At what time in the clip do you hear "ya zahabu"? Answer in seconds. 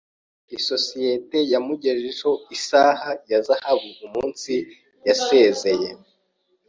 3.31-3.89